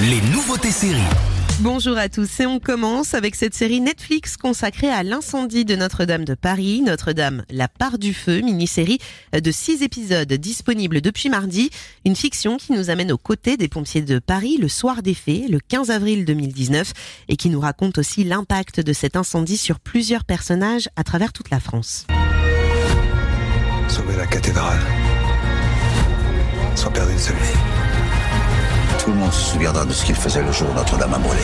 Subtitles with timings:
[0.00, 1.00] les nouveautés séries.
[1.60, 6.24] Bonjour à tous et on commence avec cette série Netflix consacrée à l'incendie de Notre-Dame
[6.24, 8.98] de Paris, Notre-Dame, la part du feu, mini-série
[9.32, 11.70] de six épisodes disponible depuis mardi,
[12.04, 15.48] une fiction qui nous amène aux côtés des pompiers de Paris le soir des faits,
[15.48, 16.92] le 15 avril 2019,
[17.28, 21.50] et qui nous raconte aussi l'impact de cet incendie sur plusieurs personnages à travers toute
[21.50, 22.08] la France.
[23.86, 24.80] Sauver la cathédrale.
[26.74, 27.53] Sans perdre une seule vie.
[29.04, 31.42] Tout le monde se souviendra de ce qu'il faisait le jour Notre-Dame a brûlé.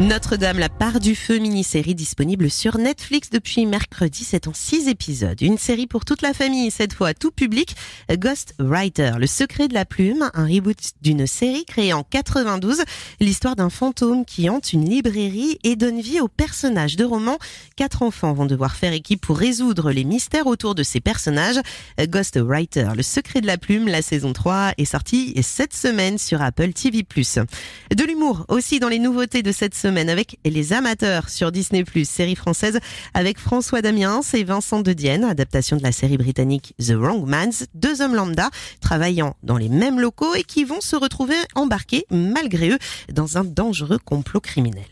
[0.00, 4.22] Notre-Dame, la part du feu, mini-série disponible sur Netflix depuis mercredi.
[4.22, 5.42] C'est en six épisodes.
[5.42, 7.74] Une série pour toute la famille, cette fois tout public.
[8.08, 12.84] Ghost Writer, le secret de la plume, un reboot d'une série créée en 92.
[13.18, 17.38] L'histoire d'un fantôme qui hante une librairie et donne vie aux personnages de romans.
[17.74, 21.58] Quatre enfants vont devoir faire équipe pour résoudre les mystères autour de ces personnages.
[22.00, 26.40] Ghost Writer, le secret de la plume, la saison 3 est sortie cette semaine sur
[26.40, 27.02] Apple TV+.
[27.02, 32.34] De l'humour aussi dans les nouveautés de cette semaine avec Les Amateurs sur Disney+, série
[32.34, 32.78] française
[33.14, 37.64] avec François Damiens et Vincent De Dienne, adaptation de la série britannique The Wrong Mans,
[37.74, 38.50] deux hommes lambda
[38.82, 42.78] travaillant dans les mêmes locaux et qui vont se retrouver embarqués malgré eux
[43.12, 44.84] dans un dangereux complot criminel.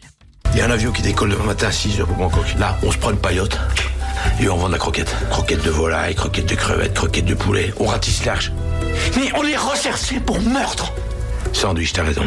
[0.53, 2.55] Il y a un avion qui décolle demain matin à 6h pour Bangkok.
[2.59, 3.59] Là, on se prend une paillote
[4.41, 5.15] et on vend de la croquette.
[5.29, 7.75] Croquette de volaille, croquette de crevette, croquette de poulet.
[7.79, 8.51] On ratisse large.
[9.17, 10.93] Mais on est recherché pour meurtre
[11.53, 12.23] Sandwich, t'as raison.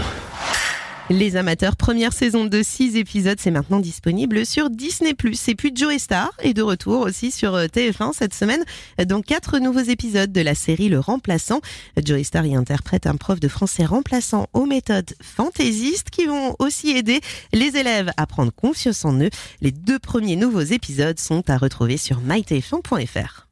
[1.11, 5.15] Les amateurs, première saison de 6 épisodes, c'est maintenant disponible sur Disney+.
[5.47, 8.63] Et puis Joe Star est de retour aussi sur euh, TF1 cette semaine
[9.07, 11.61] dans quatre nouveaux épisodes de la série Le Remplaçant.
[12.05, 16.91] Joe Star y interprète un prof de français remplaçant aux méthodes fantaisistes qui vont aussi
[16.91, 17.21] aider
[17.53, 19.31] les élèves à prendre confiance en eux.
[19.61, 23.48] Les deux premiers nouveaux épisodes sont à retrouver sur mytf1.fr.